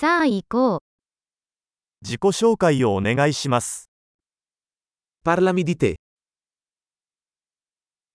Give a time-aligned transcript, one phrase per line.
[0.00, 0.80] さあ行こう。
[2.00, 3.90] 自己紹介をお願いします。
[5.26, 5.96] Parlami di te.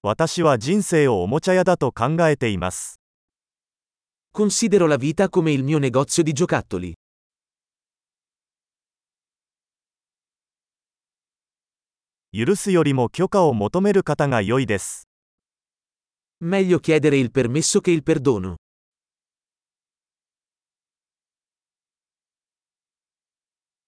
[0.01, 2.99] 私は人生をおもちゃ屋だと考えています。
[4.33, 6.95] Considero la vita come il mio negozio di giocattoli.
[12.33, 15.07] 許すよりも許可を求める方が良いです。
[16.41, 18.55] Meglio chiedere il permesso che il perdono.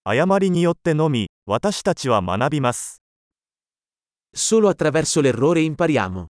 [0.09, 3.01] 誤りによってのみ、私たちは学びます。
[4.33, 6.27] Solo attraverso l'errore impariamo.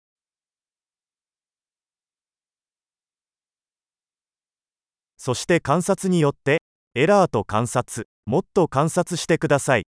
[5.17, 6.59] そして観察によって、
[6.93, 9.83] エラーと観察、もっと観察してください。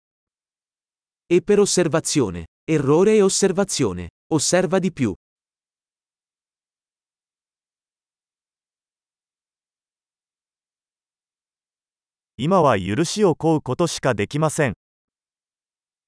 [1.29, 2.47] E per osservazione.
[2.67, 4.09] Errore e osservazione.
[4.33, 5.13] Osserva di più.
[12.47, 14.75] 今は許しを請うことしかできません。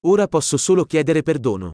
[0.05, 1.71] Ora posso solo chiedere perdono.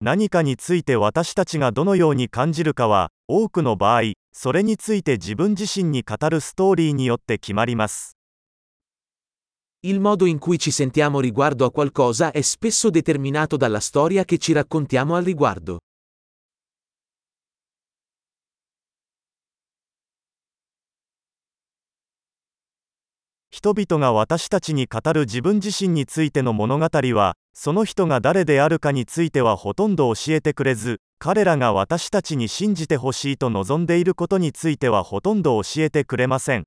[0.00, 8.16] 何かについて私たちがどのように感じるかは、多くの場合、それについて自分自身に語るストーリーによって決まります。
[9.82, 14.54] Il modo in cui ci sentiamo riguardo a qualcosa è spesso determinato dalla storia che ci
[14.54, 15.80] raccontiamo al riguardo.
[23.58, 36.66] 人々が私たちに語る自分自身についての物語は、その人が誰であるかについてはほとんど教えてくれず、彼らが私たちに信じてほしいと望んでいることについてはほとんど教えてくれません。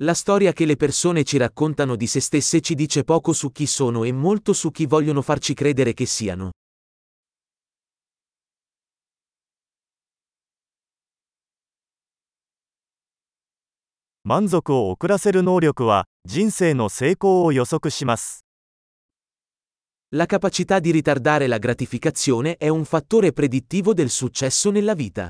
[0.00, 3.68] La storia che le persone ci raccontano di se stesse ci dice poco su chi
[3.68, 6.50] sono e molto su chi vogliono farci credere che siano.
[14.24, 18.44] 満足を遅らせる能力は、人生の成功を予測します。
[20.14, 25.28] La capacità di ritardare la gratificazione è un fattore predittivo del successo nella vita.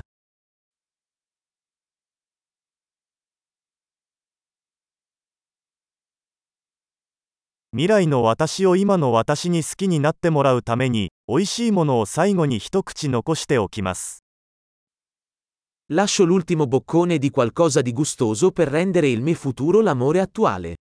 [7.75, 7.87] 未
[15.87, 20.75] Lascio l'ultimo boccone di qualcosa di gustoso per rendere il mio futuro l'amore attuale.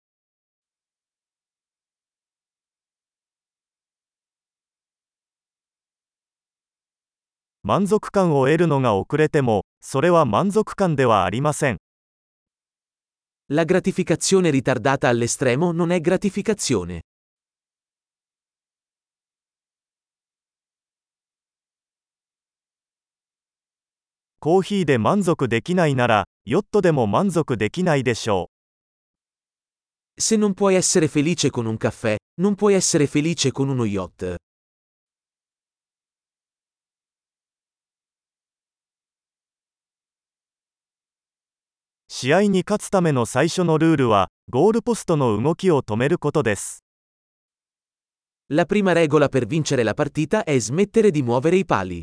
[13.53, 17.01] La gratificazione ritardata all'estremo non è gratificazione.
[24.43, 28.51] コーヒーで満足できないなら、ヨットでも満足できないでしょ
[30.19, 34.25] Se non puoi essere felice con un caffè, non puoi essere felice con uno yacht.
[34.25, 34.37] う。
[42.09, 46.83] 試合に勝つための最初のルールは、ゴールポストの動きを止めることです。
[48.49, 52.01] La prima regola per vincere la partita è smettere di muovere i pali.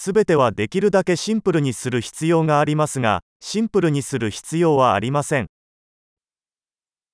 [0.00, 5.48] すべてはできるだけシンプルにする必要がありますが、シンプルにする必要はありません。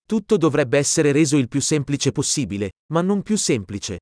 [0.06, 3.96] Tutto dovrebbe essere reso il più semplice possibile, ma non più semplice.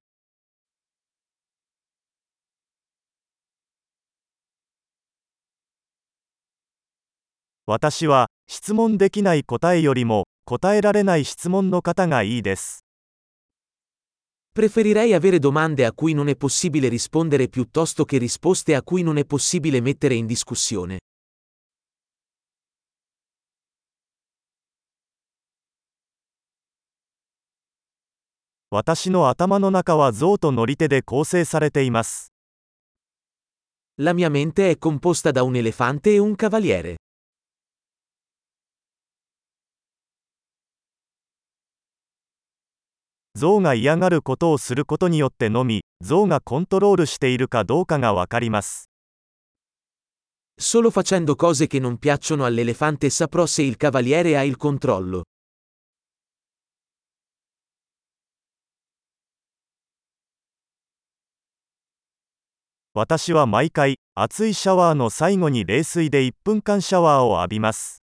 [7.66, 12.84] 私は、質問できない答えよりも、答えられない質問の方がいいです。
[14.52, 19.24] Preferirei avere domande a cui non è possibile rispondere piuttosto che risposte a cui non è
[19.24, 20.98] possibile mettere in discussione.
[34.02, 36.96] La mia mente è composta da un elefante e un cavaliere.
[43.42, 48.88] 象が嫌がることをすることによってのみ、象がコントロールしているかどうかがわかります。
[50.60, 55.24] Solo facendo cose che non piacciono all'elefante saprò se il cavaliere ha il controllo.
[62.94, 68.04] 私は毎回、熱いシャワーの最後に冷水で1分間シャワーを浴びます。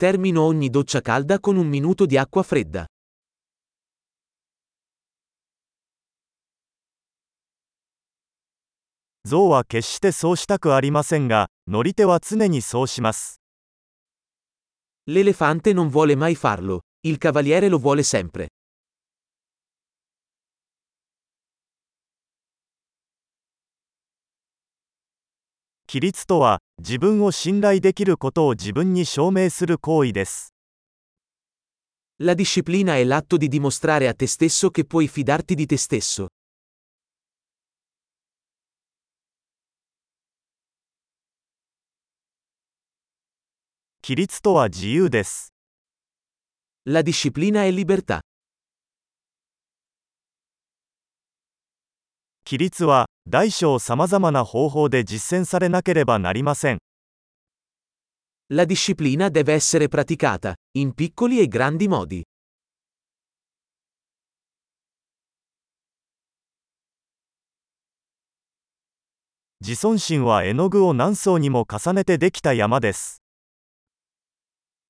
[0.00, 2.86] Termino ogni doccia calda con un minuto di acqua fredda.
[9.28, 13.40] 象は決してそうしたくありませんが、乗り手は常にそうします。
[15.06, 18.48] L'elefante non vuole mai farlo, il cavaliere lo vuole sempre.
[25.90, 30.52] 規律とは、自分を信頼できることを自分に証明する行為です。
[32.20, 36.28] La disciplina è l'atto di dimostrare a te stesso che puoi fidarti di te stesso.
[44.08, 45.52] 規律とは自由です。
[46.86, 48.20] La disciplina è libertà.
[52.46, 56.78] 規律は、大小さまざまな方法で実践されなければなりません。
[58.48, 62.22] La disciplina deve essere praticata, in piccoli e grandi modi.
[69.60, 73.17] 自尊心は絵の具を何層にも重ねてできた山です。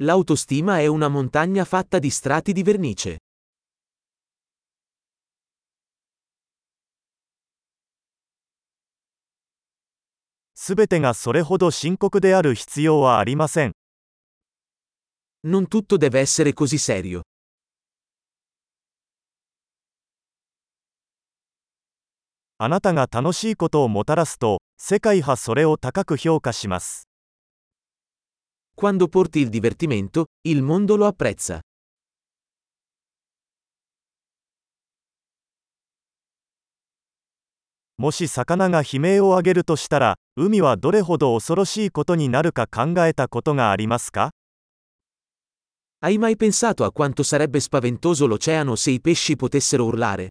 [0.01, 3.19] L'autostima è una montagna fatta di strati di vernice.
[10.55, 13.73] すべてがそれほど深刻である必要はありません。
[15.45, 17.23] Non tutto deve essere così serio.
[22.59, 27.08] あなたが楽しいことをもたらすと、世界はそれを高く評価します。
[28.79, 31.59] Quando porti il divertimento, il mondo lo apprezza.
[45.99, 50.29] Hai mai pensato a quanto sarebbe spaventoso l'oceano se i pesci potessero urlare?